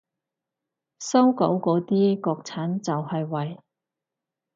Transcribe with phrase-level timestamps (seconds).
[0.97, 3.59] 搜狗嗰啲國產就係為